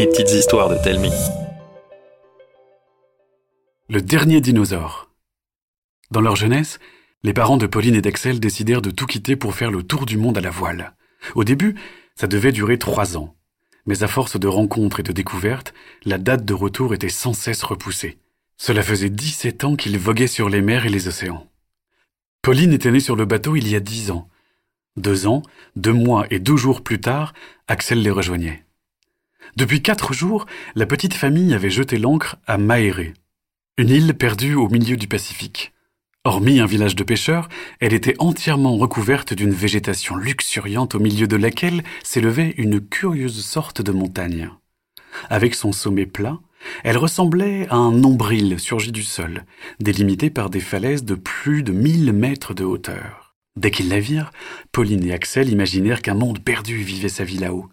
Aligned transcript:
Petites 0.00 0.30
histoires 0.30 0.70
de 0.70 0.82
Telmi. 0.82 1.12
Le 3.90 4.00
dernier 4.00 4.40
dinosaure. 4.40 5.10
Dans 6.10 6.22
leur 6.22 6.36
jeunesse, 6.36 6.78
les 7.22 7.34
parents 7.34 7.58
de 7.58 7.66
Pauline 7.66 7.94
et 7.94 8.00
d'Axel 8.00 8.40
décidèrent 8.40 8.80
de 8.80 8.90
tout 8.90 9.04
quitter 9.04 9.36
pour 9.36 9.54
faire 9.54 9.70
le 9.70 9.82
tour 9.82 10.06
du 10.06 10.16
monde 10.16 10.38
à 10.38 10.40
la 10.40 10.48
voile. 10.48 10.94
Au 11.34 11.44
début, 11.44 11.74
ça 12.14 12.28
devait 12.28 12.50
durer 12.50 12.78
trois 12.78 13.18
ans. 13.18 13.36
Mais 13.84 14.02
à 14.02 14.08
force 14.08 14.40
de 14.40 14.48
rencontres 14.48 15.00
et 15.00 15.02
de 15.02 15.12
découvertes, 15.12 15.74
la 16.06 16.16
date 16.16 16.46
de 16.46 16.54
retour 16.54 16.94
était 16.94 17.10
sans 17.10 17.34
cesse 17.34 17.62
repoussée. 17.62 18.16
Cela 18.56 18.82
faisait 18.82 19.10
17 19.10 19.64
ans 19.64 19.76
qu'ils 19.76 19.98
voguaient 19.98 20.28
sur 20.28 20.48
les 20.48 20.62
mers 20.62 20.86
et 20.86 20.90
les 20.90 21.08
océans. 21.08 21.46
Pauline 22.40 22.72
était 22.72 22.90
née 22.90 23.00
sur 23.00 23.16
le 23.16 23.26
bateau 23.26 23.54
il 23.54 23.68
y 23.68 23.76
a 23.76 23.80
dix 23.80 24.10
ans. 24.10 24.30
Deux 24.96 25.26
ans, 25.26 25.42
deux 25.76 25.92
mois 25.92 26.24
et 26.30 26.38
deux 26.38 26.56
jours 26.56 26.80
plus 26.80 27.02
tard, 27.02 27.34
Axel 27.68 28.00
les 28.00 28.10
rejoignait. 28.10 28.64
Depuis 29.56 29.82
quatre 29.82 30.12
jours, 30.12 30.46
la 30.74 30.86
petite 30.86 31.14
famille 31.14 31.54
avait 31.54 31.70
jeté 31.70 31.98
l'ancre 31.98 32.36
à 32.46 32.58
Maéré, 32.58 33.14
une 33.78 33.90
île 33.90 34.14
perdue 34.14 34.54
au 34.54 34.68
milieu 34.68 34.96
du 34.96 35.08
Pacifique. 35.08 35.72
Hormis 36.24 36.60
un 36.60 36.66
village 36.66 36.96
de 36.96 37.02
pêcheurs, 37.02 37.48
elle 37.80 37.94
était 37.94 38.16
entièrement 38.18 38.76
recouverte 38.76 39.32
d'une 39.32 39.52
végétation 39.52 40.16
luxuriante 40.16 40.94
au 40.94 41.00
milieu 41.00 41.26
de 41.26 41.36
laquelle 41.36 41.82
s'élevait 42.04 42.54
une 42.58 42.80
curieuse 42.80 43.42
sorte 43.42 43.80
de 43.80 43.90
montagne. 43.90 44.50
Avec 45.30 45.54
son 45.54 45.72
sommet 45.72 46.06
plat, 46.06 46.38
elle 46.84 46.98
ressemblait 46.98 47.66
à 47.70 47.76
un 47.76 47.92
nombril 47.92 48.60
surgi 48.60 48.92
du 48.92 49.02
sol, 49.02 49.44
délimité 49.80 50.28
par 50.28 50.50
des 50.50 50.60
falaises 50.60 51.04
de 51.04 51.14
plus 51.14 51.62
de 51.62 51.72
mille 51.72 52.12
mètres 52.12 52.52
de 52.52 52.64
hauteur. 52.64 53.34
Dès 53.56 53.70
qu'ils 53.70 53.88
la 53.88 53.98
virent, 53.98 54.30
Pauline 54.72 55.06
et 55.06 55.12
Axel 55.12 55.48
imaginèrent 55.48 56.02
qu'un 56.02 56.14
monde 56.14 56.40
perdu 56.40 56.76
vivait 56.76 57.08
sa 57.08 57.24
vie 57.24 57.38
là-haut. 57.38 57.68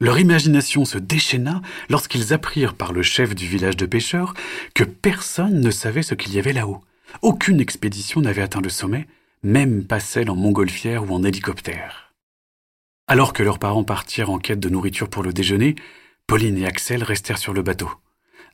Leur 0.00 0.18
imagination 0.18 0.84
se 0.84 0.98
déchaîna 0.98 1.62
lorsqu'ils 1.88 2.32
apprirent 2.32 2.74
par 2.74 2.92
le 2.92 3.02
chef 3.02 3.34
du 3.34 3.46
village 3.46 3.76
de 3.76 3.86
pêcheurs 3.86 4.34
que 4.74 4.84
personne 4.84 5.60
ne 5.60 5.70
savait 5.70 6.02
ce 6.02 6.14
qu'il 6.14 6.34
y 6.34 6.38
avait 6.38 6.52
là-haut. 6.52 6.82
Aucune 7.22 7.60
expédition 7.60 8.20
n'avait 8.20 8.42
atteint 8.42 8.60
le 8.60 8.70
sommet, 8.70 9.06
même 9.42 9.84
pas 9.84 10.00
celle 10.00 10.30
en 10.30 10.36
montgolfière 10.36 11.04
ou 11.04 11.14
en 11.14 11.22
hélicoptère. 11.22 12.12
Alors 13.06 13.32
que 13.32 13.42
leurs 13.42 13.58
parents 13.58 13.84
partirent 13.84 14.30
en 14.30 14.38
quête 14.38 14.60
de 14.60 14.68
nourriture 14.68 15.10
pour 15.10 15.22
le 15.22 15.32
déjeuner, 15.32 15.76
Pauline 16.26 16.58
et 16.58 16.66
Axel 16.66 17.04
restèrent 17.04 17.38
sur 17.38 17.52
le 17.52 17.62
bateau. 17.62 17.90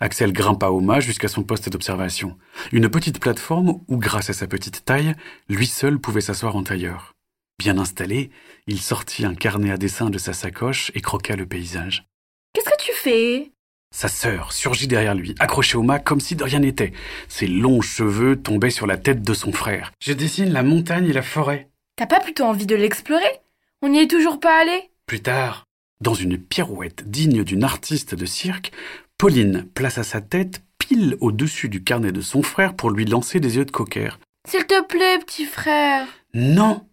Axel 0.01 0.33
grimpa 0.33 0.69
au 0.69 0.81
mât 0.81 1.01
jusqu'à 1.01 1.29
son 1.29 1.43
poste 1.43 1.69
d'observation, 1.69 2.37
une 2.73 2.89
petite 2.89 3.21
plateforme 3.21 3.81
où, 3.87 3.97
grâce 3.97 4.31
à 4.31 4.33
sa 4.33 4.47
petite 4.47 4.85
taille, 4.85 5.15
lui 5.49 5.67
seul 5.67 5.99
pouvait 5.99 6.21
s'asseoir 6.21 6.57
en 6.57 6.65
tailleur. 6.65 7.15
Bien 7.61 7.77
installé, 7.77 8.31
il 8.67 8.81
sortit 8.81 9.27
un 9.27 9.35
carnet 9.35 9.71
à 9.71 9.77
dessin 9.77 10.09
de 10.09 10.17
sa 10.17 10.33
sacoche 10.33 10.91
et 10.95 11.03
croqua 11.03 11.37
le 11.37 11.45
paysage. 11.45 12.07
Qu'est-ce 12.55 12.71
que 12.71 12.83
tu 12.83 12.93
fais? 12.95 13.51
Sa 13.95 14.09
sœur 14.09 14.55
surgit 14.55 14.89
derrière 14.89 15.15
lui, 15.15 15.35
accrochée 15.39 15.77
au 15.77 15.83
mât 15.83 15.99
comme 15.99 16.21
si 16.21 16.37
de 16.37 16.43
rien 16.43 16.61
n'était. 16.61 16.95
Ses 17.29 17.47
longs 17.47 17.83
cheveux 17.83 18.41
tombaient 18.41 18.71
sur 18.71 18.87
la 18.87 18.97
tête 18.97 19.21
de 19.21 19.35
son 19.35 19.53
frère. 19.53 19.93
Je 20.01 20.15
dessine 20.15 20.55
la 20.55 20.63
montagne 20.63 21.07
et 21.07 21.13
la 21.13 21.21
forêt. 21.21 21.69
T'as 21.97 22.07
pas 22.07 22.21
plutôt 22.21 22.45
envie 22.45 22.65
de 22.65 22.77
l'explorer? 22.77 23.41
On 23.83 23.91
n'y 23.91 24.01
est 24.01 24.11
toujours 24.11 24.41
pas 24.41 24.59
allé? 24.59 24.91
Plus 25.05 25.21
tard, 25.21 25.67
dans 26.01 26.15
une 26.15 26.39
pirouette 26.39 27.11
digne 27.11 27.45
d'une 27.45 27.65
artiste 27.65 28.15
de 28.15 28.25
cirque, 28.25 28.73
Pauline 29.19 29.67
plaça 29.75 30.03
sa 30.03 30.23
tête 30.23 30.63
pile 30.79 31.19
au-dessus 31.21 31.69
du 31.69 31.85
carnet 31.85 32.13
de 32.13 32.23
son 32.23 32.43
frère 32.43 32.73
pour 32.73 32.89
lui 32.89 33.05
lancer 33.05 33.39
des 33.39 33.59
yeux 33.59 33.67
de 33.67 33.71
cocker. 33.71 34.19
S'il 34.49 34.65
te 34.65 34.83
plaît, 34.87 35.19
petit 35.19 35.45
frère. 35.45 36.07
Non 36.33 36.87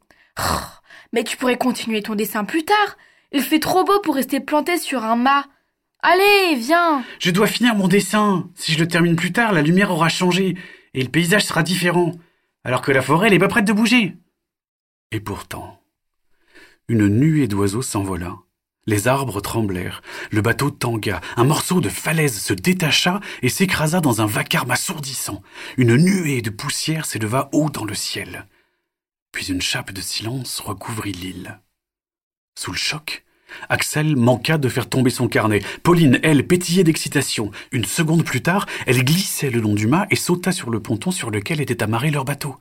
mais 1.14 1.24
tu 1.24 1.38
pourrais 1.38 1.58
continuer 1.58 2.02
ton 2.02 2.16
dessin 2.16 2.44
plus 2.44 2.64
tard. 2.64 2.98
Il 3.32 3.42
fait 3.42 3.60
trop 3.60 3.84
beau 3.84 4.00
pour 4.00 4.16
rester 4.16 4.40
planté 4.40 4.78
sur 4.78 5.04
un 5.04 5.16
mât. 5.16 5.46
Allez, 6.02 6.56
viens. 6.56 7.04
Je 7.20 7.32
dois 7.32 7.48
finir 7.48 7.76
mon 7.76 7.88
dessin. 7.88 8.50
Si 8.56 8.72
je 8.72 8.80
le 8.80 8.88
termine 8.88 9.16
plus 9.16 9.32
tard, 9.32 9.52
la 9.52 9.62
lumière 9.62 9.92
aura 9.92 10.10
changé 10.10 10.56
et 10.94 11.04
le 11.04 11.10
paysage 11.10 11.46
sera 11.46 11.64
différent, 11.64 12.14
alors 12.64 12.82
que 12.82 12.92
la 12.92 13.02
forêt 13.02 13.30
n'est 13.30 13.40
pas 13.40 13.48
prête 13.48 13.66
de 13.66 13.74
bouger. 13.74 14.16
Et 15.12 15.20
pourtant, 15.20 15.82
une 16.88 17.08
nuée 17.08 17.48
d'oiseaux 17.48 17.82
s'envola. 17.82 18.36
Les 18.86 19.10
arbres 19.10 19.42
tremblèrent, 19.42 20.02
le 20.32 20.42
bateau 20.42 20.72
tangua, 20.72 21.20
un 21.36 21.44
morceau 21.44 21.82
de 21.82 21.90
falaise 21.90 22.40
se 22.40 22.54
détacha 22.54 23.20
et 23.42 23.50
s'écrasa 23.50 24.00
dans 24.00 24.22
un 24.22 24.26
vacarme 24.26 24.72
assourdissant. 24.72 25.42
Une 25.76 25.98
nuée 25.98 26.42
de 26.42 26.50
poussière 26.50 27.06
s'éleva 27.06 27.50
haut 27.52 27.70
dans 27.70 27.84
le 27.84 27.96
ciel. 27.96 28.48
Puis 29.38 29.52
une 29.52 29.62
chape 29.62 29.92
de 29.92 30.02
silence 30.02 30.60
recouvrit 30.60 31.12
l'île. 31.12 31.60
Sous 32.58 32.72
le 32.72 32.78
choc, 32.78 33.24
Axel 33.70 34.16
manqua 34.16 34.58
de 34.58 34.68
faire 34.68 34.90
tomber 34.90 35.12
son 35.12 35.28
carnet. 35.28 35.62
Pauline, 35.84 36.20
elle, 36.24 36.48
pétillait 36.48 36.84
d'excitation. 36.84 37.52
Une 37.72 37.86
seconde 37.86 38.26
plus 38.26 38.42
tard, 38.42 38.66
elle 38.88 39.06
glissait 39.06 39.52
le 39.52 39.60
long 39.60 39.76
du 39.76 39.86
mât 39.86 40.08
et 40.10 40.16
sauta 40.16 40.52
sur 40.52 40.72
le 40.72 40.80
ponton 40.80 41.12
sur 41.12 41.30
lequel 41.30 41.62
était 41.62 41.84
amarré 41.84 42.10
leur 42.10 42.26
bateau. 42.26 42.58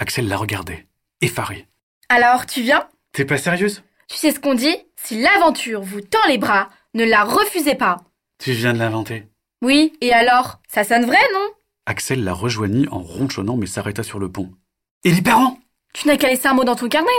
Axel 0.00 0.26
la 0.26 0.36
regardait, 0.36 0.88
effaré. 1.20 1.68
Alors, 2.08 2.46
tu 2.46 2.62
viens? 2.62 2.88
T'es 3.12 3.24
pas 3.24 3.38
sérieuse? 3.38 3.84
Tu 4.08 4.16
sais 4.16 4.32
ce 4.32 4.40
qu'on 4.40 4.54
dit? 4.54 4.76
Si 4.96 5.22
l'aventure 5.22 5.82
vous 5.82 6.00
tend 6.00 6.26
les 6.26 6.38
bras, 6.38 6.68
ne 6.94 7.04
la 7.04 7.22
refusez 7.22 7.76
pas. 7.76 7.98
Tu 8.40 8.50
viens 8.50 8.72
de 8.72 8.78
l'inventer. 8.80 9.28
Oui, 9.62 9.92
et 10.00 10.12
alors? 10.12 10.58
Ça 10.66 10.82
sonne 10.82 11.06
vrai, 11.06 11.22
non? 11.32 11.46
Axel 11.86 12.24
la 12.24 12.32
rejoignit 12.34 12.88
en 12.90 12.98
ronchonnant 12.98 13.56
mais 13.56 13.66
s'arrêta 13.66 14.02
sur 14.02 14.18
le 14.18 14.32
pont. 14.32 14.52
Et 15.04 15.12
les 15.12 15.22
parents? 15.22 15.61
Tu 15.92 16.08
n'as 16.08 16.16
qu'à 16.16 16.28
laisser 16.28 16.48
un 16.48 16.54
mot 16.54 16.64
dans 16.64 16.76
ton 16.76 16.88
carnet. 16.88 17.10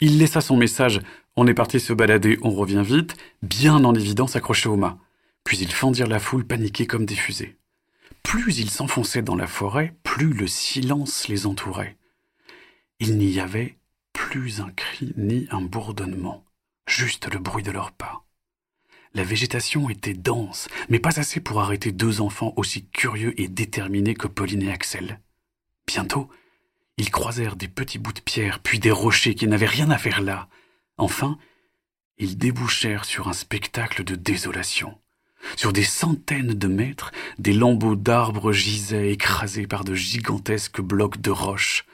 Il 0.00 0.18
laissa 0.18 0.40
son 0.40 0.56
message. 0.56 1.00
On 1.36 1.46
est 1.46 1.54
parti 1.54 1.78
se 1.78 1.92
balader, 1.92 2.38
on 2.42 2.50
revient 2.50 2.82
vite, 2.84 3.16
bien 3.42 3.84
en 3.84 3.94
évidence 3.94 4.36
accroché 4.36 4.68
au 4.68 4.76
mât. 4.76 4.98
Puis 5.44 5.58
ils 5.58 5.72
fendirent 5.72 6.06
la 6.06 6.18
foule 6.18 6.46
paniquée 6.46 6.86
comme 6.86 7.06
des 7.06 7.14
fusées. 7.14 7.56
Plus 8.22 8.58
ils 8.58 8.70
s'enfonçaient 8.70 9.22
dans 9.22 9.36
la 9.36 9.46
forêt, 9.46 9.94
plus 10.02 10.32
le 10.32 10.46
silence 10.46 11.28
les 11.28 11.46
entourait. 11.46 11.96
Il 12.98 13.16
n'y 13.16 13.40
avait 13.40 13.76
plus 14.12 14.60
un 14.60 14.70
cri 14.70 15.14
ni 15.16 15.46
un 15.50 15.62
bourdonnement, 15.62 16.44
juste 16.86 17.32
le 17.32 17.38
bruit 17.38 17.62
de 17.62 17.70
leurs 17.70 17.92
pas. 17.92 18.24
La 19.14 19.24
végétation 19.24 19.88
était 19.90 20.14
dense, 20.14 20.68
mais 20.88 21.00
pas 21.00 21.18
assez 21.18 21.40
pour 21.40 21.60
arrêter 21.60 21.90
deux 21.90 22.20
enfants 22.20 22.52
aussi 22.56 22.86
curieux 22.86 23.38
et 23.40 23.48
déterminés 23.48 24.14
que 24.14 24.28
Pauline 24.28 24.62
et 24.62 24.72
Axel. 24.72 25.20
Bientôt, 25.86 26.28
ils 27.00 27.10
croisèrent 27.10 27.56
des 27.56 27.66
petits 27.66 27.98
bouts 27.98 28.12
de 28.12 28.20
pierre, 28.20 28.58
puis 28.58 28.78
des 28.78 28.90
rochers 28.90 29.34
qui 29.34 29.46
n'avaient 29.46 29.64
rien 29.64 29.90
à 29.90 29.96
faire 29.96 30.20
là. 30.20 30.48
Enfin, 30.98 31.38
ils 32.18 32.36
débouchèrent 32.36 33.06
sur 33.06 33.26
un 33.26 33.32
spectacle 33.32 34.04
de 34.04 34.16
désolation. 34.16 34.98
Sur 35.56 35.72
des 35.72 35.82
centaines 35.82 36.52
de 36.52 36.68
mètres, 36.68 37.10
des 37.38 37.54
lambeaux 37.54 37.96
d'arbres 37.96 38.52
gisaient 38.52 39.12
écrasés 39.12 39.66
par 39.66 39.84
de 39.84 39.94
gigantesques 39.94 40.82
blocs 40.82 41.22
de 41.22 41.30
roches. 41.30 41.86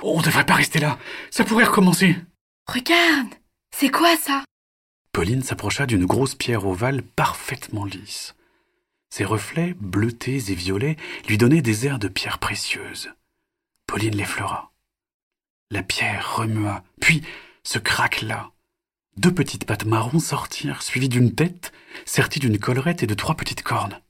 On 0.00 0.20
ne 0.20 0.24
devrait 0.24 0.46
pas 0.46 0.54
rester 0.54 0.78
là. 0.78 0.96
Ça 1.32 1.42
pourrait 1.42 1.64
recommencer. 1.64 2.14
Regarde 2.68 3.34
C'est 3.74 3.90
quoi 3.90 4.16
ça? 4.16 4.44
Pauline 5.10 5.42
s'approcha 5.42 5.86
d'une 5.86 6.06
grosse 6.06 6.36
pierre 6.36 6.68
ovale 6.68 7.02
parfaitement 7.02 7.84
lisse. 7.84 8.36
Ses 9.10 9.24
reflets, 9.24 9.74
bleutés 9.80 10.52
et 10.52 10.54
violets, 10.54 10.98
lui 11.28 11.36
donnaient 11.36 11.62
des 11.62 11.84
airs 11.86 11.98
de 11.98 12.06
pierre 12.06 12.38
précieuse. 12.38 13.10
Pauline 13.94 14.16
l'effleura. 14.16 14.72
La 15.70 15.84
pierre 15.84 16.34
remua, 16.34 16.82
puis 17.00 17.22
se 17.62 17.78
craquela. 17.78 18.50
Deux 19.18 19.32
petites 19.32 19.66
pattes 19.66 19.84
marron 19.84 20.18
sortirent, 20.18 20.82
suivies 20.82 21.08
d'une 21.08 21.32
tête, 21.32 21.70
sertie 22.04 22.40
d'une 22.40 22.58
collerette 22.58 23.04
et 23.04 23.06
de 23.06 23.14
trois 23.14 23.36
petites 23.36 23.62
cornes. 23.62 24.00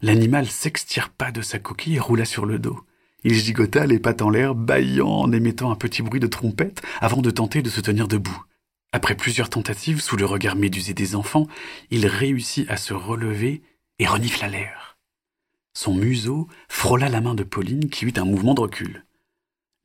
L'animal 0.00 0.46
s'extirpa 0.46 1.32
de 1.32 1.42
sa 1.42 1.58
coquille 1.58 1.96
et 1.96 1.98
roula 1.98 2.24
sur 2.24 2.46
le 2.46 2.60
dos. 2.60 2.78
Il 3.24 3.34
gigota 3.34 3.84
les 3.84 3.98
pattes 3.98 4.22
en 4.22 4.30
l'air, 4.30 4.54
bâillant 4.54 5.08
en 5.08 5.32
émettant 5.32 5.72
un 5.72 5.76
petit 5.76 6.02
bruit 6.02 6.20
de 6.20 6.28
trompette 6.28 6.80
avant 7.00 7.20
de 7.20 7.32
tenter 7.32 7.62
de 7.62 7.68
se 7.68 7.80
tenir 7.80 8.06
debout. 8.06 8.44
Après 8.92 9.16
plusieurs 9.16 9.50
tentatives, 9.50 10.00
sous 10.00 10.16
le 10.16 10.24
regard 10.24 10.54
médusé 10.54 10.94
des 10.94 11.16
enfants, 11.16 11.48
il 11.90 12.06
réussit 12.06 12.70
à 12.70 12.76
se 12.76 12.94
relever 12.94 13.64
et 13.98 14.06
renifla 14.06 14.46
l'air. 14.46 14.98
Son 15.74 15.94
museau 15.94 16.46
frôla 16.68 17.08
la 17.08 17.20
main 17.20 17.34
de 17.34 17.42
Pauline 17.42 17.90
qui 17.90 18.04
eut 18.04 18.14
un 18.18 18.24
mouvement 18.24 18.54
de 18.54 18.60
recul. 18.60 19.02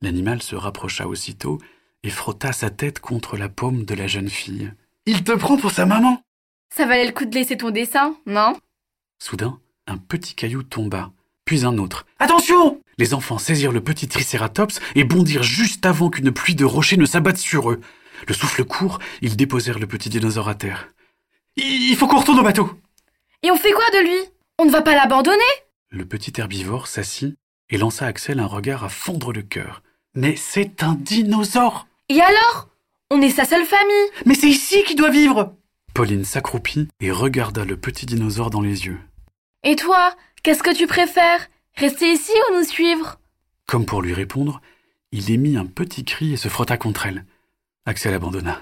L'animal 0.02 0.42
se 0.42 0.56
rapprocha 0.56 1.06
aussitôt 1.06 1.58
et 2.02 2.10
frotta 2.10 2.52
sa 2.52 2.70
tête 2.70 2.98
contre 2.98 3.36
la 3.36 3.48
paume 3.48 3.84
de 3.84 3.94
la 3.94 4.08
jeune 4.08 4.28
fille. 4.28 4.72
Il 5.06 5.22
te 5.22 5.32
prend 5.32 5.56
pour 5.56 5.70
sa 5.70 5.86
maman 5.86 6.20
Ça 6.74 6.86
valait 6.86 7.06
le 7.06 7.12
coup 7.12 7.24
de 7.24 7.34
laisser 7.34 7.56
ton 7.56 7.70
dessin, 7.70 8.16
non? 8.26 8.56
Soudain, 9.20 9.60
un 9.86 9.98
petit 9.98 10.34
caillou 10.34 10.64
tomba, 10.64 11.12
puis 11.44 11.64
un 11.64 11.78
autre. 11.78 12.04
Attention 12.18 12.80
Les 12.98 13.14
enfants 13.14 13.38
saisirent 13.38 13.70
le 13.70 13.82
petit 13.82 14.08
tricératops 14.08 14.80
et 14.96 15.04
bondirent 15.04 15.44
juste 15.44 15.86
avant 15.86 16.10
qu'une 16.10 16.32
pluie 16.32 16.56
de 16.56 16.64
rochers 16.64 16.96
ne 16.96 17.06
s'abatte 17.06 17.38
sur 17.38 17.70
eux. 17.70 17.80
Le 18.26 18.34
souffle 18.34 18.64
court, 18.64 18.98
ils 19.20 19.36
déposèrent 19.36 19.78
le 19.78 19.86
petit 19.86 20.08
dinosaure 20.08 20.48
à 20.48 20.56
terre. 20.56 20.88
Il 21.56 21.94
faut 21.96 22.08
qu'on 22.08 22.18
retourne 22.18 22.40
au 22.40 22.44
bateau 22.44 22.70
Et 23.44 23.52
on 23.52 23.56
fait 23.56 23.72
quoi 23.72 23.88
de 23.92 24.04
lui? 24.04 24.30
On 24.58 24.64
ne 24.64 24.70
va 24.72 24.82
pas 24.82 24.96
l'abandonner? 24.96 25.38
Le 25.90 26.06
petit 26.06 26.32
herbivore 26.40 26.88
s'assit 26.88 27.36
et 27.70 27.78
lança 27.78 28.06
à 28.06 28.08
Axel 28.08 28.40
un 28.40 28.46
regard 28.46 28.82
à 28.82 28.88
fondre 28.88 29.32
le 29.32 29.42
cœur. 29.42 29.82
Mais 30.14 30.36
c'est 30.36 30.82
un 30.82 30.94
dinosaure 30.94 31.86
Et 32.08 32.20
alors? 32.20 32.68
On 33.10 33.20
est 33.22 33.30
sa 33.30 33.44
seule 33.44 33.64
famille 33.64 34.10
Mais 34.26 34.34
c'est 34.34 34.48
ici 34.48 34.82
qu'il 34.84 34.96
doit 34.96 35.10
vivre 35.10 35.54
Pauline 35.94 36.24
s'accroupit 36.24 36.88
et 37.00 37.10
regarda 37.10 37.64
le 37.64 37.76
petit 37.76 38.06
dinosaure 38.06 38.50
dans 38.50 38.62
les 38.62 38.86
yeux. 38.86 38.98
Et 39.62 39.76
toi, 39.76 40.14
qu'est-ce 40.42 40.62
que 40.62 40.74
tu 40.74 40.86
préfères? 40.86 41.48
Rester 41.76 42.10
ici 42.10 42.32
ou 42.50 42.56
nous 42.56 42.64
suivre? 42.64 43.18
Comme 43.66 43.84
pour 43.84 44.00
lui 44.00 44.14
répondre, 44.14 44.60
il 45.12 45.30
émit 45.30 45.56
un 45.56 45.66
petit 45.66 46.04
cri 46.04 46.32
et 46.32 46.36
se 46.38 46.48
frotta 46.48 46.78
contre 46.78 47.06
elle. 47.06 47.26
Axel 47.84 48.14
abandonna. 48.14 48.60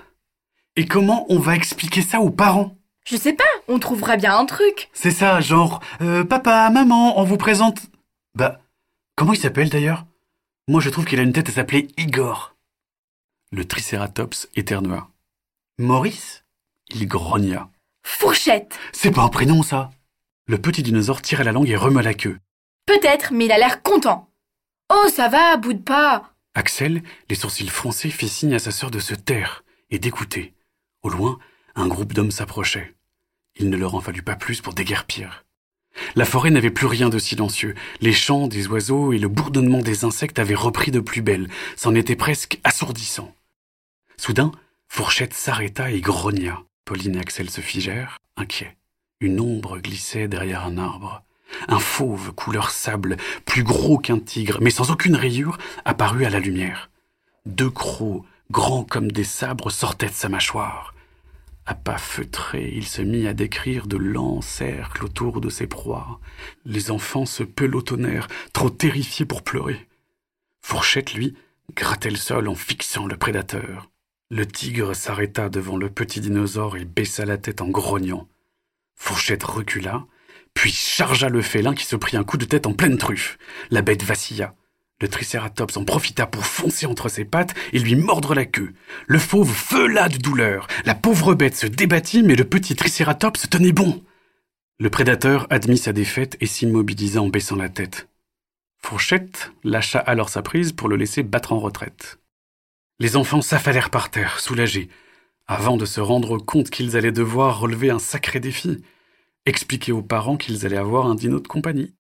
Et 0.77 0.87
comment 0.87 1.27
on 1.29 1.39
va 1.39 1.55
expliquer 1.55 2.03
ça 2.03 2.21
aux 2.21 2.31
parents? 2.31 2.77
Je 3.05 3.17
sais 3.17 3.33
pas, 3.33 3.45
on 3.69 3.79
trouvera 3.79 4.17
bien 4.17 4.37
un 4.37 4.47
truc. 4.47 4.91
C'est 4.93 5.11
ça, 5.11 5.41
genre, 5.41 5.81
euh, 6.01 6.25
papa, 6.25 6.69
maman, 6.71 7.19
on 7.19 7.25
vous 7.25 7.37
présente. 7.37 7.81
Bah, 8.35 8.61
comment 9.17 9.33
il 9.33 9.41
s'appelle 9.41 9.69
d'ailleurs? 9.69 10.05
Moi 10.71 10.81
je 10.81 10.89
trouve 10.89 11.05
qu'il 11.05 11.19
a 11.19 11.25
une 11.25 11.33
tête 11.33 11.49
à 11.49 11.53
s'appeler 11.53 11.89
Igor. 11.99 12.55
Le 13.51 13.65
tricératops 13.65 14.49
éternua. 14.55 15.11
Maurice 15.79 16.45
Il 16.91 17.09
grogna. 17.09 17.69
Fourchette 18.05 18.79
C'est 18.93 19.11
pas 19.11 19.23
un 19.23 19.31
prénom 19.31 19.65
ça 19.65 19.91
Le 20.47 20.59
petit 20.59 20.85
dinosaure 20.85 21.23
tira 21.23 21.43
la 21.43 21.51
langue 21.51 21.69
et 21.69 21.75
remua 21.75 22.03
la 22.03 22.15
queue. 22.15 22.39
Peut-être, 22.87 23.33
mais 23.33 23.47
il 23.47 23.51
a 23.51 23.59
l'air 23.59 23.83
content. 23.83 24.31
Oh, 24.93 25.09
ça 25.13 25.29
va, 25.29 25.57
boude 25.57 25.83
pas. 25.83 26.35
Axel, 26.55 27.03
les 27.29 27.35
sourcils 27.35 27.69
froncés, 27.69 28.11
fit 28.11 28.29
signe 28.29 28.55
à 28.55 28.61
sa 28.61 28.71
sœur 28.71 28.93
de 28.93 29.01
se 29.01 29.17
taire 29.17 29.65
et 29.91 29.99
d'écouter. 29.99 30.55
Au 31.03 31.09
loin, 31.09 31.41
un 31.75 31.89
groupe 31.89 32.13
d'hommes 32.13 32.31
s'approchait. 32.31 32.95
Il 33.57 33.71
ne 33.71 33.77
leur 33.77 33.97
en 33.97 34.01
fallut 34.01 34.23
pas 34.23 34.37
plus 34.37 34.61
pour 34.61 34.75
déguerpir. 34.75 35.45
La 36.15 36.25
forêt 36.25 36.51
n'avait 36.51 36.71
plus 36.71 36.87
rien 36.87 37.09
de 37.09 37.19
silencieux. 37.19 37.75
Les 38.01 38.13
chants 38.13 38.49
des 38.49 38.67
oiseaux 38.69 39.13
et 39.13 39.19
le 39.19 39.29
bourdonnement 39.29 39.81
des 39.81 40.05
insectes 40.05 40.39
avaient 40.39 40.55
repris 40.55 40.91
de 40.91 41.01
plus 41.01 41.23
belle. 41.23 41.49
C'en 41.77 41.95
était 41.95 42.17
presque 42.17 42.59
assourdissant. 42.65 43.35
Soudain, 44.17 44.53
Fourchette 44.89 45.35
s'arrêta 45.35 45.91
et 45.91 46.01
grogna. 46.01 46.63
Pauline 46.85 47.17
et 47.17 47.21
Axel 47.21 47.49
se 47.49 47.61
figèrent, 47.61 48.19
inquiets. 48.37 48.77
Une 49.21 49.41
ombre 49.41 49.79
glissait 49.79 50.29
derrière 50.29 50.65
un 50.65 50.79
arbre. 50.79 51.23
Un 51.69 51.79
fauve 51.79 52.33
couleur 52.33 52.71
sable, 52.71 53.17
plus 53.45 53.63
gros 53.63 53.99
qu'un 53.99 54.19
tigre, 54.19 54.59
mais 54.61 54.71
sans 54.71 54.91
aucune 54.91 55.17
rayure, 55.17 55.59
apparut 55.85 56.25
à 56.25 56.31
la 56.31 56.41
lumière. 56.41 56.91
Deux 57.47 57.71
crocs, 57.71 58.25
grands 58.51 58.85
comme 58.85 59.13
des 59.13 59.25
sabres, 59.25 59.71
sortaient 59.71 60.09
de 60.09 60.13
sa 60.13 60.29
mâchoire. 60.29 60.95
À 61.71 61.75
pas 61.75 61.99
feutrés, 61.99 62.73
il 62.75 62.85
se 62.85 63.01
mit 63.01 63.29
à 63.29 63.33
décrire 63.33 63.87
de 63.87 63.97
lents 63.97 64.41
cercles 64.41 65.05
autour 65.05 65.41
de 65.41 65.49
ses 65.49 65.69
proies. 65.69 66.19
Les 66.65 66.91
enfants 66.91 67.27
se 67.27 67.45
pelotonnèrent, 67.45 68.27
trop 68.53 68.71
terrifiés 68.71 69.25
pour 69.25 69.45
pleurer. 69.45 69.87
Fourchette, 70.61 71.15
lui, 71.15 71.37
grattait 71.77 72.11
le 72.11 72.17
sol 72.17 72.49
en 72.49 72.57
fixant 72.57 73.07
le 73.07 73.17
prédateur. 73.17 73.89
Le 74.31 74.47
tigre 74.47 74.97
s'arrêta 74.97 75.49
devant 75.49 75.77
le 75.77 75.91
petit 75.91 76.21
dinosaure 76.21 76.77
et 76.77 76.85
baissa 76.85 77.25
la 77.25 77.39
tête 77.39 77.61
en 77.61 77.69
grognant. 77.69 78.27
Fourchette 78.97 79.45
recula, 79.45 80.07
puis 80.55 80.73
chargea 80.73 81.29
le 81.29 81.41
félin 81.41 81.77
qui 81.77 81.85
se 81.85 81.95
prit 81.95 82.17
un 82.17 82.25
coup 82.25 82.37
de 82.37 82.47
tête 82.47 82.67
en 82.67 82.73
pleine 82.73 82.99
truffe. 82.99 83.39
La 83.71 83.83
bête 83.83 84.03
vacilla. 84.03 84.57
Le 85.01 85.09
tricératops 85.09 85.77
en 85.79 85.85
profita 85.85 86.27
pour 86.27 86.45
foncer 86.45 86.87
entre 86.87 87.09
ses 87.09 87.25
pattes 87.25 87.55
et 87.73 87.79
lui 87.79 87.97
mordre 87.97 88.35
la 88.35 88.45
queue. 88.45 88.75
Le 89.07 89.19
fauve 89.19 89.51
feula 89.51 90.09
de 90.09 90.19
douleur. 90.19 90.67
La 90.85 90.95
pauvre 90.95 91.35
bête 91.35 91.57
se 91.57 91.67
débattit, 91.67 92.23
mais 92.23 92.37
le 92.37 92.45
petit 92.45 92.77
tricératops 92.77 93.49
tenait 93.49 93.73
bon. 93.73 94.05
Le 94.79 94.91
prédateur 94.91 95.47
admit 95.51 95.79
sa 95.79 95.93
défaite 95.93 96.37
et 96.41 96.47
s'immobilisa 96.47 97.21
en 97.23 97.29
baissant 97.29 97.57
la 97.57 97.69
tête. 97.69 98.09
Fourchette 98.83 99.53
lâcha 99.65 99.99
alors 99.99 100.29
sa 100.29 100.43
prise 100.43 100.73
pour 100.73 100.89
le 100.89 100.97
laisser 100.97 101.23
battre 101.23 101.53
en 101.53 101.61
retraite. 101.61 102.19
Les 102.99 103.17
enfants 103.17 103.43
s'affalèrent 103.43 103.91
par 103.91 104.11
terre, 104.11 104.41
soulagés, 104.41 104.89
avant 105.47 105.77
de 105.77 105.87
se 105.87 106.01
rendre 106.01 106.39
compte 106.39 106.71
qu'ils 106.71 106.97
allaient 106.97 107.13
devoir 107.13 107.61
relever 107.61 107.91
un 107.91 107.99
sacré 107.99 108.41
défi, 108.41 108.83
expliquer 109.47 109.93
aux 109.93 110.03
parents 110.03 110.37
qu'ils 110.37 110.67
allaient 110.67 110.77
avoir 110.77 111.07
un 111.07 111.15
dino 111.15 111.41
de 111.41 111.49
compagnie. 111.49 111.95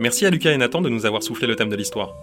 Merci 0.00 0.24
à 0.26 0.30
Lucas 0.30 0.52
et 0.52 0.56
Nathan 0.56 0.80
de 0.80 0.88
nous 0.88 1.06
avoir 1.06 1.24
soufflé 1.24 1.48
le 1.48 1.56
thème 1.56 1.70
de 1.70 1.74
l'histoire. 1.74 2.14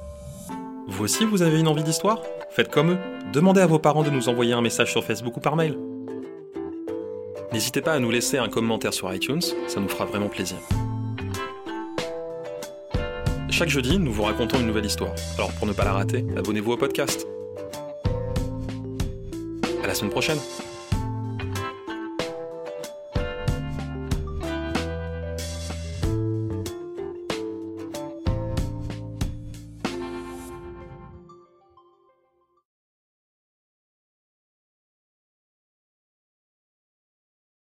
Vous 0.87 1.03
aussi, 1.03 1.25
vous 1.25 1.41
avez 1.41 1.59
une 1.59 1.67
envie 1.67 1.83
d'histoire? 1.83 2.21
Faites 2.49 2.71
comme 2.71 2.91
eux. 2.91 2.97
Demandez 3.33 3.59
à 3.59 3.67
vos 3.67 3.79
parents 3.79 4.03
de 4.03 4.09
nous 4.09 4.29
envoyer 4.29 4.53
un 4.53 4.61
message 4.61 4.93
sur 4.93 5.03
Facebook 5.03 5.35
ou 5.35 5.41
par 5.41 5.57
mail. 5.57 5.77
N'hésitez 7.51 7.81
pas 7.81 7.91
à 7.91 7.99
nous 7.99 8.09
laisser 8.09 8.37
un 8.37 8.47
commentaire 8.47 8.93
sur 8.93 9.13
iTunes, 9.13 9.41
ça 9.67 9.81
nous 9.81 9.89
fera 9.89 10.05
vraiment 10.05 10.29
plaisir. 10.29 10.55
Chaque 13.49 13.69
jeudi, 13.69 13.99
nous 13.99 14.13
vous 14.13 14.23
racontons 14.23 14.57
une 14.57 14.67
nouvelle 14.67 14.85
histoire. 14.85 15.13
Alors 15.37 15.51
pour 15.51 15.67
ne 15.67 15.73
pas 15.73 15.83
la 15.83 15.93
rater, 15.93 16.25
abonnez-vous 16.37 16.71
au 16.71 16.77
podcast. 16.77 17.27
À 19.83 19.87
la 19.87 19.93
semaine 19.93 20.11
prochaine 20.11 20.39